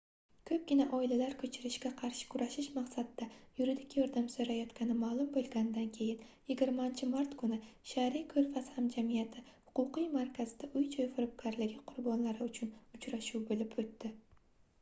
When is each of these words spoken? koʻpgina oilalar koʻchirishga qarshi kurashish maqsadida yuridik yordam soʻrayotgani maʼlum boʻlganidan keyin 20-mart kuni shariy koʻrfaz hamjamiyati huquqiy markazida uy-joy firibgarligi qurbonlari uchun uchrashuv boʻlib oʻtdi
koʻpgina 0.49 0.85
oilalar 0.97 1.33
koʻchirishga 1.41 1.89
qarshi 1.97 2.27
kurashish 2.35 2.69
maqsadida 2.77 3.25
yuridik 3.59 3.93
yordam 3.99 4.29
soʻrayotgani 4.35 4.95
maʼlum 5.03 5.27
boʻlganidan 5.35 5.91
keyin 5.97 6.25
20-mart 6.55 7.35
kuni 7.43 7.59
shariy 7.93 8.25
koʻrfaz 8.35 8.73
hamjamiyati 8.79 9.45
huquqiy 9.53 10.11
markazida 10.19 10.71
uy-joy 10.81 11.11
firibgarligi 11.19 11.81
qurbonlari 11.93 12.49
uchun 12.51 12.77
uchrashuv 12.99 13.45
boʻlib 13.53 13.77
oʻtdi 13.85 14.13